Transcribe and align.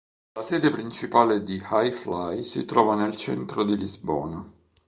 La 0.31 0.41
sede 0.41 0.71
principale 0.71 1.43
di 1.43 1.61
Hi 1.69 1.91
Fly 1.91 2.43
si 2.43 2.65
trova 2.65 2.95
nel 2.95 3.15
centro 3.15 3.63
di 3.63 3.77
Lisbona. 3.77 4.43